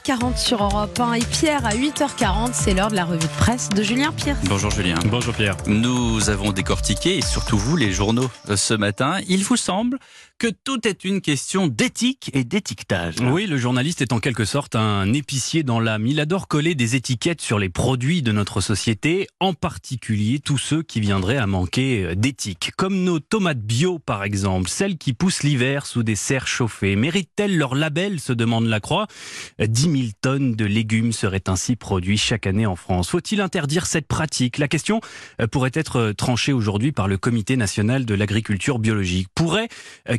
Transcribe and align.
7h40 0.00 0.36
sur 0.36 0.62
Europe 0.62 0.98
1 0.98 1.14
et 1.14 1.24
Pierre 1.24 1.66
à 1.66 1.74
8h40, 1.74 2.50
c'est 2.52 2.74
l'heure 2.74 2.90
de 2.90 2.94
la 2.94 3.04
revue 3.04 3.18
de 3.18 3.38
presse 3.38 3.68
de 3.70 3.82
Julien 3.82 4.12
Pierre. 4.12 4.36
Bonjour 4.44 4.70
Julien. 4.70 4.98
Bonjour 5.06 5.34
Pierre. 5.34 5.56
Nous 5.66 6.30
avons 6.30 6.52
décortiqué, 6.52 7.18
et 7.18 7.22
surtout 7.22 7.58
vous 7.58 7.76
les 7.76 7.92
journaux 7.92 8.30
euh, 8.48 8.56
ce 8.56 8.74
matin, 8.74 9.18
il 9.28 9.42
vous 9.42 9.56
semble 9.56 9.98
que 10.40 10.48
tout 10.64 10.88
est 10.88 11.04
une 11.04 11.20
question 11.20 11.66
d'éthique 11.66 12.30
et 12.32 12.44
d'étiquetage. 12.44 13.16
Oui, 13.20 13.46
le 13.46 13.58
journaliste 13.58 14.00
est 14.00 14.14
en 14.14 14.20
quelque 14.20 14.46
sorte 14.46 14.74
un 14.74 15.12
épicier 15.12 15.64
dans 15.64 15.80
l'âme. 15.80 16.06
Il 16.06 16.18
adore 16.18 16.48
coller 16.48 16.74
des 16.74 16.96
étiquettes 16.96 17.42
sur 17.42 17.58
les 17.58 17.68
produits 17.68 18.22
de 18.22 18.32
notre 18.32 18.62
société, 18.62 19.26
en 19.38 19.52
particulier 19.52 20.38
tous 20.38 20.56
ceux 20.56 20.82
qui 20.82 21.00
viendraient 21.00 21.36
à 21.36 21.46
manquer 21.46 22.04
euh, 22.04 22.14
d'éthique. 22.14 22.70
Comme 22.78 23.04
nos 23.04 23.20
tomates 23.20 23.60
bio 23.60 23.98
par 23.98 24.24
exemple, 24.24 24.70
celles 24.70 24.96
qui 24.96 25.12
poussent 25.12 25.42
l'hiver 25.42 25.84
sous 25.84 26.02
des 26.02 26.16
serres 26.16 26.48
chauffées. 26.48 26.96
Méritent-elles 26.96 27.58
leur 27.58 27.74
label 27.74 28.18
se 28.18 28.32
demande 28.32 28.64
la 28.64 28.80
Croix. 28.80 29.08
10 29.58 29.89
000 29.90 30.08
tonnes 30.20 30.54
de 30.54 30.64
légumes 30.64 31.12
seraient 31.12 31.48
ainsi 31.48 31.76
produits 31.76 32.18
chaque 32.18 32.46
année 32.46 32.66
en 32.66 32.76
France. 32.76 33.10
Faut-il 33.10 33.40
interdire 33.40 33.86
cette 33.86 34.06
pratique? 34.06 34.58
La 34.58 34.68
question 34.68 35.00
euh, 35.40 35.46
pourrait 35.46 35.70
être 35.74 35.96
euh, 35.96 36.12
tranchée 36.12 36.52
aujourd'hui 36.52 36.92
par 36.92 37.08
le 37.08 37.18
Comité 37.18 37.56
national 37.56 38.04
de 38.06 38.14
l'agriculture 38.14 38.78
biologique. 38.78 39.28
Pourrait, 39.34 39.68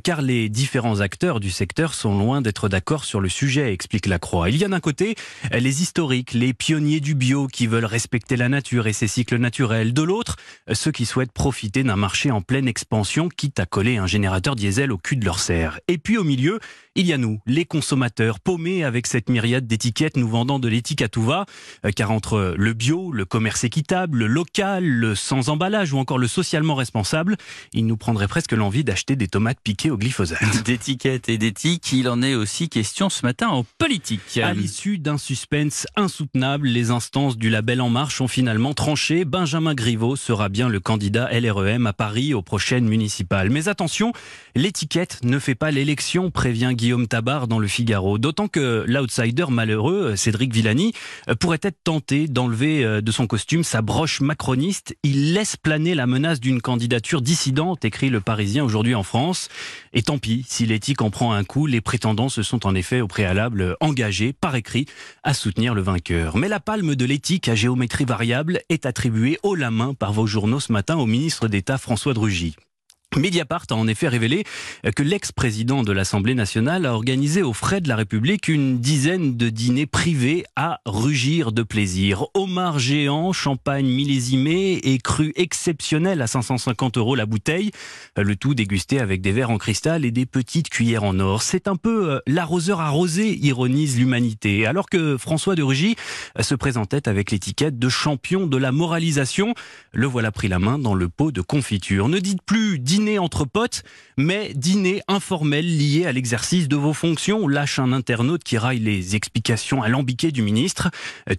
car 0.03 0.21
les 0.21 0.49
différents 0.49 0.99
acteurs 0.99 1.39
du 1.39 1.49
secteur 1.49 1.93
sont 1.93 2.17
loin 2.17 2.41
d'être 2.41 2.69
d'accord 2.69 3.05
sur 3.05 3.19
le 3.19 3.29
sujet, 3.29 3.73
explique 3.73 4.05
la 4.05 4.19
Croix. 4.19 4.49
Il 4.49 4.57
y 4.57 4.63
a 4.63 4.67
d'un 4.67 4.79
côté 4.79 5.15
les 5.51 5.81
historiques, 5.81 6.33
les 6.33 6.53
pionniers 6.53 6.99
du 6.99 7.15
bio 7.15 7.47
qui 7.47 7.67
veulent 7.67 7.85
respecter 7.85 8.35
la 8.35 8.49
nature 8.49 8.87
et 8.87 8.93
ses 8.93 9.07
cycles 9.07 9.37
naturels. 9.37 9.93
De 9.93 10.01
l'autre, 10.01 10.35
ceux 10.71 10.91
qui 10.91 11.05
souhaitent 11.05 11.31
profiter 11.31 11.83
d'un 11.83 11.95
marché 11.95 12.31
en 12.31 12.41
pleine 12.41 12.67
expansion, 12.67 13.29
quitte 13.29 13.59
à 13.59 13.65
coller 13.65 13.97
un 13.97 14.07
générateur 14.07 14.55
diesel 14.55 14.91
au 14.91 14.97
cul 14.97 15.17
de 15.17 15.25
leur 15.25 15.39
serre. 15.39 15.79
Et 15.87 15.97
puis 15.97 16.17
au 16.17 16.23
milieu, 16.23 16.59
il 16.95 17.05
y 17.05 17.13
a 17.13 17.17
nous, 17.17 17.39
les 17.45 17.65
consommateurs, 17.65 18.39
paumés 18.39 18.83
avec 18.83 19.07
cette 19.07 19.29
myriade 19.29 19.60
d'étiquettes 19.67 20.17
nous 20.17 20.27
vendant 20.27 20.59
de 20.59 20.67
l'éthique 20.67 21.01
à 21.01 21.09
tout 21.09 21.23
va, 21.23 21.45
euh, 21.85 21.91
car 21.95 22.11
entre 22.11 22.55
le 22.57 22.73
bio, 22.73 23.11
le 23.11 23.25
commerce 23.25 23.63
équitable, 23.63 24.19
le 24.19 24.27
local, 24.27 24.85
le 24.85 25.15
sans 25.15 25.49
emballage 25.49 25.93
ou 25.93 25.97
encore 25.97 26.17
le 26.17 26.27
socialement 26.27 26.75
responsable, 26.75 27.37
il 27.73 27.85
nous 27.85 27.97
prendrait 27.97 28.27
presque 28.27 28.53
l'envie 28.53 28.83
d'acheter 28.83 29.15
des 29.15 29.27
tomates 29.27 29.59
piquées 29.63 29.91
au 29.91 29.97
glyphosate. 29.97 30.63
D'étiquette 30.65 31.29
et 31.29 31.37
d'éthique, 31.37 31.91
il 31.91 32.09
en 32.09 32.21
est 32.21 32.35
aussi 32.35 32.69
question 32.69 33.09
ce 33.09 33.25
matin 33.25 33.47
en 33.47 33.65
politique. 33.77 34.21
À 34.41 34.53
l'issue 34.53 34.97
d'un 34.97 35.17
suspense 35.17 35.87
insoutenable, 35.95 36.67
les 36.67 36.91
instances 36.91 37.37
du 37.37 37.49
label 37.49 37.81
En 37.81 37.89
Marche 37.89 38.21
ont 38.21 38.27
finalement 38.27 38.73
tranché. 38.73 39.25
Benjamin 39.25 39.73
Griveaux 39.73 40.15
sera 40.15 40.49
bien 40.49 40.69
le 40.69 40.79
candidat 40.79 41.29
LREM 41.31 41.87
à 41.87 41.93
Paris 41.93 42.33
aux 42.33 42.41
prochaines 42.41 42.87
municipales. 42.87 43.49
Mais 43.49 43.67
attention, 43.67 44.13
l'étiquette 44.55 45.19
ne 45.23 45.39
fait 45.39 45.55
pas 45.55 45.71
l'élection, 45.71 46.31
prévient 46.31 46.71
Guillaume 46.73 47.07
Tabar 47.07 47.47
dans 47.47 47.59
le 47.59 47.67
Figaro. 47.67 48.17
D'autant 48.17 48.47
que 48.47 48.83
l'outsider 48.87 49.45
malheureux, 49.51 50.15
Cédric 50.15 50.53
Villani, 50.53 50.93
pourrait 51.39 51.59
être 51.61 51.77
tenté 51.83 52.27
d'enlever 52.27 52.83
euh, 52.83 53.01
de 53.01 53.11
son 53.11 53.27
costume 53.27 53.63
sa 53.63 53.81
broche 53.81 54.21
macroniste. 54.21 54.95
Il 55.03 55.33
laisse 55.33 55.57
planer 55.57 55.95
la 55.95 56.07
menace 56.07 56.39
d'une 56.39 56.61
candidature 56.61 57.21
dissidente, 57.21 57.85
écrit 57.85 58.09
le 58.09 58.21
Parisien 58.21 58.63
aujourd'hui 58.63 58.95
en 58.95 59.03
France. 59.03 59.49
Et 59.93 60.01
tant 60.03 60.17
pis, 60.17 60.45
si 60.47 60.65
l'éthique 60.65 61.01
en 61.01 61.09
prend 61.09 61.33
un 61.33 61.43
coup, 61.43 61.67
les 61.67 61.81
prétendants 61.81 62.29
se 62.29 62.43
sont 62.43 62.65
en 62.65 62.75
effet 62.75 63.01
au 63.01 63.07
préalable 63.07 63.75
engagés, 63.79 64.33
par 64.33 64.55
écrit, 64.55 64.85
à 65.23 65.33
soutenir 65.33 65.73
le 65.73 65.81
vainqueur. 65.81 66.37
Mais 66.37 66.47
la 66.47 66.59
palme 66.59 66.95
de 66.95 67.05
l'éthique 67.05 67.47
à 67.47 67.55
géométrie 67.55 68.05
variable 68.05 68.61
est 68.69 68.85
attribuée 68.85 69.37
haut 69.43 69.55
la 69.55 69.71
main 69.71 69.93
par 69.93 70.13
vos 70.13 70.27
journaux 70.27 70.59
ce 70.59 70.71
matin 70.71 70.95
au 70.97 71.05
ministre 71.05 71.47
d'État 71.47 71.77
François 71.77 72.13
Drugy. 72.13 72.55
Mediapart 73.17 73.65
a 73.71 73.73
en 73.73 73.89
effet 73.89 74.07
révélé 74.07 74.45
que 74.95 75.03
l'ex-président 75.03 75.83
de 75.83 75.91
l'Assemblée 75.91 76.33
nationale 76.33 76.85
a 76.85 76.93
organisé 76.93 77.43
aux 77.43 77.51
frais 77.51 77.81
de 77.81 77.89
la 77.89 77.97
République 77.97 78.47
une 78.47 78.79
dizaine 78.79 79.35
de 79.35 79.49
dîners 79.49 79.85
privés 79.85 80.45
à 80.55 80.79
rugir 80.85 81.51
de 81.51 81.61
plaisir. 81.61 82.27
Homard 82.33 82.79
géant, 82.79 83.33
champagne 83.33 83.85
millésimé 83.85 84.79
et 84.83 84.97
cru 84.97 85.33
exceptionnel 85.35 86.21
à 86.21 86.27
550 86.27 86.97
euros 86.97 87.15
la 87.15 87.25
bouteille. 87.25 87.71
Le 88.15 88.37
tout 88.37 88.55
dégusté 88.55 89.01
avec 89.01 89.19
des 89.21 89.33
verres 89.33 89.49
en 89.49 89.57
cristal 89.57 90.05
et 90.05 90.11
des 90.11 90.25
petites 90.25 90.69
cuillères 90.69 91.03
en 91.03 91.19
or. 91.19 91.41
C'est 91.41 91.67
un 91.67 91.75
peu 91.75 92.11
euh, 92.11 92.19
l'arroseur 92.27 92.79
arrosé, 92.79 93.37
ironise 93.37 93.99
l'humanité. 93.99 94.65
Alors 94.65 94.89
que 94.89 95.17
François 95.17 95.55
de 95.55 95.63
Rugy 95.63 95.97
se 96.39 96.55
présentait 96.55 97.09
avec 97.09 97.31
l'étiquette 97.31 97.77
de 97.77 97.89
champion 97.89 98.47
de 98.47 98.55
la 98.55 98.71
moralisation, 98.71 99.53
le 99.91 100.07
voilà 100.07 100.31
pris 100.31 100.47
la 100.47 100.59
main 100.59 100.79
dans 100.79 100.93
le 100.93 101.09
pot 101.09 101.33
de 101.33 101.41
confiture. 101.41 102.07
Ne 102.07 102.19
dites 102.19 102.41
plus 102.45 102.79
dîner 102.79 103.00
entre 103.19 103.45
potes, 103.45 103.83
mais 104.17 104.53
dîner 104.53 105.01
informel 105.07 105.65
lié 105.65 106.05
à 106.05 106.11
l'exercice 106.11 106.67
de 106.67 106.75
vos 106.75 106.93
fonctions, 106.93 107.47
lâche 107.47 107.79
un 107.79 107.91
internaute 107.93 108.43
qui 108.43 108.57
raille 108.57 108.79
les 108.79 109.15
explications 109.15 109.81
alambiquées 109.81 110.31
du 110.31 110.41
ministre. 110.41 110.89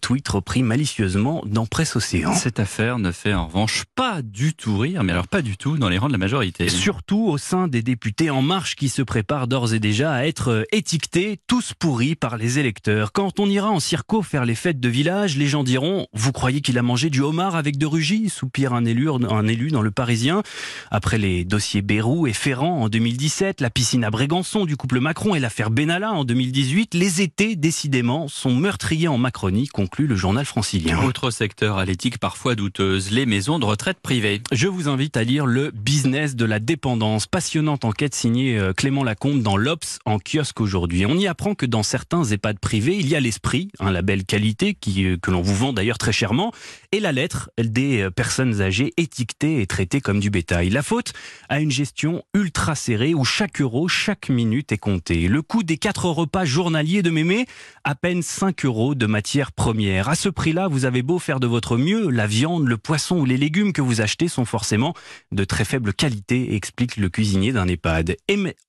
Tweet 0.00 0.28
repris 0.28 0.62
malicieusement 0.62 1.42
dans 1.46 1.66
Presse 1.66 1.96
Océan. 1.96 2.34
Cette 2.34 2.60
affaire 2.60 2.98
ne 2.98 3.12
fait 3.12 3.34
en 3.34 3.46
revanche 3.46 3.84
pas 3.94 4.22
du 4.22 4.54
tout 4.54 4.78
rire, 4.78 5.02
mais 5.04 5.12
alors 5.12 5.28
pas 5.28 5.42
du 5.42 5.56
tout 5.56 5.76
dans 5.78 5.88
les 5.88 5.98
rangs 5.98 6.08
de 6.08 6.12
la 6.12 6.18
majorité. 6.18 6.68
Surtout 6.68 7.26
au 7.28 7.38
sein 7.38 7.68
des 7.68 7.82
députés 7.82 8.30
En 8.30 8.42
Marche 8.42 8.76
qui 8.76 8.88
se 8.88 9.02
préparent 9.02 9.48
d'ores 9.48 9.74
et 9.74 9.80
déjà 9.80 10.12
à 10.12 10.24
être 10.24 10.66
étiquetés, 10.72 11.38
tous 11.46 11.72
pourris 11.78 12.14
par 12.14 12.36
les 12.36 12.58
électeurs. 12.58 13.12
Quand 13.12 13.40
on 13.40 13.48
ira 13.48 13.70
en 13.70 13.80
circo 13.80 14.22
faire 14.22 14.44
les 14.44 14.54
fêtes 14.54 14.80
de 14.80 14.88
village, 14.88 15.36
les 15.36 15.46
gens 15.46 15.64
diront 15.64 16.06
«Vous 16.12 16.32
croyez 16.32 16.60
qu'il 16.60 16.78
a 16.78 16.82
mangé 16.82 17.10
du 17.10 17.20
homard 17.20 17.56
avec 17.56 17.78
de 17.78 17.86
rugis?» 17.86 18.28
soupire 18.30 18.72
un 18.72 18.84
élu, 18.84 19.08
un 19.10 19.46
élu 19.46 19.70
dans 19.70 19.82
le 19.82 19.90
Parisien. 19.90 20.42
Après 20.90 21.18
les 21.18 21.44
dossiers 21.52 21.82
Bérou 21.82 22.26
et 22.26 22.32
Ferrand 22.32 22.80
en 22.80 22.88
2017, 22.88 23.60
la 23.60 23.68
piscine 23.68 24.04
à 24.04 24.10
Brégançon 24.10 24.64
du 24.64 24.78
couple 24.78 25.00
Macron 25.00 25.34
et 25.34 25.38
l'affaire 25.38 25.70
Benalla 25.70 26.10
en 26.10 26.24
2018, 26.24 26.94
les 26.94 27.20
étés, 27.20 27.56
décidément, 27.56 28.26
sont 28.26 28.54
meurtriers 28.54 29.08
en 29.08 29.18
Macronie, 29.18 29.68
conclut 29.68 30.06
le 30.06 30.16
journal 30.16 30.46
francilien. 30.46 31.04
Autre 31.04 31.30
secteur 31.30 31.76
à 31.76 31.84
l'éthique 31.84 32.16
parfois 32.16 32.54
douteuse, 32.54 33.10
les 33.10 33.26
maisons 33.26 33.58
de 33.58 33.66
retraite 33.66 33.98
privées. 34.02 34.40
Je 34.50 34.66
vous 34.66 34.88
invite 34.88 35.18
à 35.18 35.24
lire 35.24 35.44
le 35.44 35.70
business 35.72 36.36
de 36.36 36.46
la 36.46 36.58
dépendance, 36.58 37.26
passionnante 37.26 37.84
enquête 37.84 38.14
signée 38.14 38.58
euh, 38.58 38.72
Clément 38.72 39.04
Lacombe 39.04 39.42
dans 39.42 39.58
l'Obs 39.58 39.98
en 40.06 40.19
kiosque 40.19 40.58
aujourd'hui. 40.58 41.04
On 41.04 41.19
y 41.19 41.26
apprend 41.26 41.54
que 41.54 41.66
dans 41.66 41.82
certains 41.82 42.24
EHPAD 42.24 42.60
privés, 42.60 42.96
il 42.98 43.08
y 43.08 43.14
a 43.14 43.20
l'esprit, 43.20 43.69
un 43.78 43.90
label 43.90 44.24
qualité 44.24 44.72
qui, 44.72 45.04
euh, 45.04 45.19
que 45.20 45.30
l'on 45.30 45.42
vous 45.42 45.54
vend 45.54 45.74
d'ailleurs 45.74 45.98
très 45.98 46.12
chèrement, 46.12 46.50
et 46.92 47.00
la 47.00 47.12
lettre 47.12 47.50
des 47.58 48.00
euh, 48.00 48.10
personnes 48.10 48.62
âgées 48.62 48.94
étiquetées 48.96 49.60
et 49.60 49.66
traitées 49.66 50.00
comme 50.00 50.19
du 50.19 50.30
bétail. 50.30 50.70
La 50.70 50.82
faute 50.82 51.12
à 51.48 51.60
une 51.60 51.70
gestion 51.70 52.22
ultra 52.34 52.75
serrée 52.75 53.14
où 53.14 53.25
chaque 53.25 53.60
euro, 53.60 53.88
chaque 53.88 54.28
minute 54.28 54.72
est 54.72 54.78
compté. 54.78 55.28
Le 55.28 55.42
coût 55.42 55.62
des 55.62 55.76
quatre 55.76 56.06
repas 56.06 56.44
journaliers 56.44 57.03
de 57.03 57.10
mémé, 57.10 57.47
à 57.84 57.94
peine 57.94 58.22
5 58.22 58.64
euros 58.64 58.94
de 58.94 59.06
matières 59.06 59.52
premières. 59.52 60.08
À 60.08 60.14
ce 60.14 60.28
prix-là, 60.28 60.69
vous 60.69 60.84
avez 60.84 61.02
beau 61.02 61.19
faire 61.19 61.41
de 61.41 61.47
votre 61.47 61.76
mieux, 61.76 62.10
la 62.10 62.26
viande, 62.26 62.66
le 62.66 62.76
poisson 62.76 63.19
ou 63.19 63.25
les 63.25 63.36
légumes 63.36 63.72
que 63.72 63.82
vous 63.82 64.00
achetez 64.00 64.28
sont 64.28 64.44
forcément 64.44 64.94
de 65.32 65.44
très 65.44 65.64
faible 65.64 65.92
qualité, 65.92 66.54
explique 66.54 66.97
le 66.97 67.08
cuisinier 67.08 67.52
d'un 67.52 67.66
EHPAD. 67.66 68.16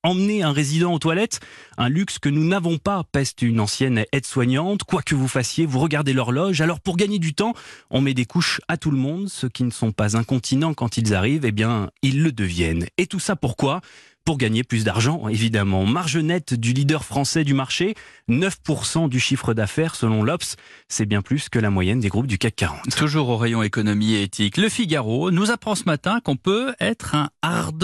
Emmener 0.04 0.44
un 0.44 0.52
résident 0.52 0.94
aux 0.94 1.00
toilettes, 1.00 1.40
un 1.78 1.90
luxe 1.90 2.20
que 2.20 2.30
nous 2.30 2.44
n'avons 2.44 2.78
pas, 2.78 3.04
peste 3.12 3.42
une 3.42 3.60
ancienne 3.60 4.06
aide-soignante. 4.12 4.84
Quoi 4.84 5.02
que 5.02 5.16
vous 5.16 5.28
fassiez, 5.28 5.66
vous 5.66 5.80
regardez 5.80 6.14
l'horloge. 6.14 6.62
Alors 6.62 6.80
pour 6.80 6.98
gagner 6.98 7.20
du 7.20 7.34
temps, 7.34 7.54
on 7.90 8.02
met 8.02 8.14
des 8.14 8.26
couches 8.26 8.62
à 8.68 8.78
tout 8.78 8.92
le 8.92 8.98
monde. 8.98 9.30
Ceux 9.30 9.50
qui 9.50 9.64
ne 9.64 9.72
sont 9.72 9.92
pas 9.92 10.18
incontinents 10.18 10.74
quand 10.74 10.98
ils 10.98 11.14
arrivent, 11.14 11.46
eh 11.46 11.52
bien, 11.52 11.90
ils 12.02 12.24
le 12.24 12.32
deviennent. 12.32 12.63
Et 12.98 13.08
tout 13.08 13.20
ça 13.20 13.36
pourquoi? 13.36 13.82
Pour 14.26 14.38
gagner 14.38 14.64
plus 14.64 14.86
d'argent, 14.86 15.28
évidemment. 15.28 15.86
Marge 15.86 16.16
nette 16.16 16.54
du 16.54 16.72
leader 16.72 17.04
français 17.04 17.44
du 17.44 17.54
marché, 17.54 17.94
9% 18.30 19.10
du 19.10 19.20
chiffre 19.20 19.54
d'affaires 19.54 19.96
selon 19.96 20.24
l'Obs, 20.24 20.56
c'est 20.88 21.06
bien 21.06 21.22
plus 21.22 21.50
que 21.50 21.60
la 21.60 21.70
moyenne 21.70 22.00
des 22.00 22.08
groupes 22.08 22.28
du 22.28 22.38
CAC 22.38 22.56
40. 22.56 22.96
Toujours 22.96 23.28
au 23.28 23.36
rayon 23.36 23.64
économie 23.64 24.14
et 24.14 24.24
éthique, 24.24 24.56
le 24.56 24.70
Figaro 24.70 25.30
nous 25.30 25.52
apprend 25.52 25.76
ce 25.76 25.84
matin 25.84 26.22
qu'on 26.24 26.38
peut 26.38 26.74
être 26.80 27.16
un 27.16 27.30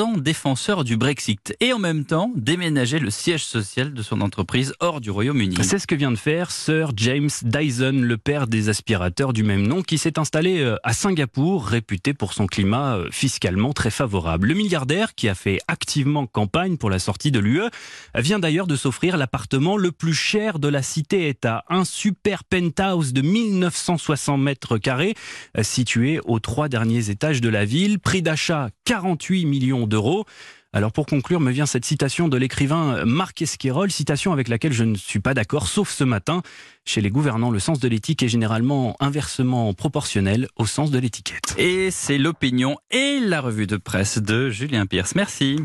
défenseur 0.07 0.85
du 0.85 0.95
Brexit 0.95 1.53
et 1.59 1.73
en 1.73 1.79
même 1.79 2.05
temps 2.05 2.31
déménager 2.35 2.99
le 2.99 3.09
siège 3.09 3.43
social 3.43 3.93
de 3.93 4.01
son 4.01 4.21
entreprise 4.21 4.73
hors 4.79 5.01
du 5.01 5.11
Royaume-Uni. 5.11 5.57
C'est 5.61 5.77
ce 5.77 5.87
que 5.87 5.95
vient 5.95 6.11
de 6.11 6.17
faire 6.17 6.51
Sir 6.51 6.91
James 6.95 7.29
Dyson, 7.41 7.91
le 8.01 8.17
père 8.17 8.47
des 8.47 8.69
aspirateurs 8.69 9.33
du 9.33 9.43
même 9.43 9.67
nom, 9.67 9.81
qui 9.81 9.97
s'est 9.97 10.17
installé 10.17 10.61
euh, 10.61 10.77
à 10.83 10.93
Singapour, 10.93 11.65
réputé 11.65 12.13
pour 12.13 12.31
son 12.31 12.47
climat 12.47 12.95
euh, 12.95 13.09
fiscalement 13.11 13.73
très 13.73 13.91
favorable. 13.91 14.47
Le 14.47 14.53
milliardaire, 14.53 15.15
qui 15.15 15.27
a 15.27 15.35
fait 15.35 15.59
activement 15.67 16.27
campagne 16.27 16.77
pour 16.77 16.89
la 16.89 16.99
sortie 16.99 17.31
de 17.31 17.39
l'UE, 17.39 17.69
vient 18.15 18.39
d'ailleurs 18.39 18.67
de 18.67 18.77
s'offrir 18.77 19.17
l'appartement 19.17 19.75
le 19.75 19.91
plus 19.91 20.13
cher 20.13 20.59
de 20.59 20.69
la 20.69 20.81
cité-État, 20.81 21.65
un 21.67 21.83
super 21.83 22.45
penthouse 22.45 23.11
de 23.11 23.21
1960 23.21 24.39
mètres 24.39 24.77
carrés 24.77 25.15
situé 25.61 26.21
aux 26.23 26.39
trois 26.39 26.69
derniers 26.69 27.09
étages 27.09 27.41
de 27.41 27.49
la 27.49 27.65
ville, 27.65 27.99
prix 27.99 28.21
d'achat 28.21 28.69
48 28.85 29.45
millions 29.45 29.88
Alors 30.71 30.91
pour 30.91 31.07
conclure, 31.07 31.39
me 31.39 31.51
vient 31.51 31.65
cette 31.65 31.85
citation 31.85 32.27
de 32.27 32.37
l'écrivain 32.37 33.03
Marc 33.03 33.41
Esquirol, 33.41 33.89
citation 33.89 34.31
avec 34.33 34.47
laquelle 34.47 34.71
je 34.71 34.83
ne 34.83 34.93
suis 34.95 35.19
pas 35.19 35.33
d'accord, 35.33 35.67
sauf 35.67 35.89
ce 35.89 36.03
matin. 36.03 36.43
Chez 36.85 37.01
les 37.01 37.09
gouvernants, 37.09 37.49
le 37.49 37.57
sens 37.57 37.79
de 37.79 37.87
l'éthique 37.87 38.21
est 38.21 38.27
généralement 38.27 38.95
inversement 38.99 39.73
proportionnel 39.73 40.47
au 40.57 40.67
sens 40.67 40.91
de 40.91 40.99
l'étiquette. 40.99 41.55
Et 41.57 41.89
c'est 41.89 42.19
l'opinion 42.19 42.77
et 42.91 43.19
la 43.19 43.41
revue 43.41 43.65
de 43.65 43.77
presse 43.77 44.19
de 44.19 44.51
Julien 44.51 44.85
Pierce. 44.85 45.15
Merci. 45.15 45.57